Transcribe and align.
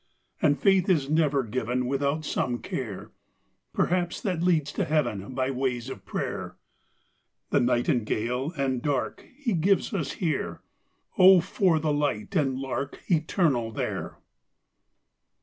And 0.41 0.59
faith 0.59 0.89
is 0.89 1.11
never 1.11 1.43
given 1.43 1.85
Without 1.85 2.25
some 2.25 2.57
care, 2.57 3.11
Perhaps 3.71 4.19
that 4.21 4.41
leads 4.41 4.71
to 4.71 4.85
Heaven 4.85 5.35
By 5.35 5.51
ways 5.51 5.91
of 5.91 6.07
prayer. 6.07 6.57
The 7.51 7.59
nightingale 7.59 8.51
and 8.57 8.81
dark 8.81 9.27
He 9.37 9.53
gives 9.53 9.93
us 9.93 10.13
here: 10.13 10.61
Oh, 11.19 11.39
for 11.39 11.77
the 11.77 11.93
light 11.93 12.35
and 12.35 12.57
lark 12.57 12.99
Eternal 13.11 13.69
there! 13.69 14.17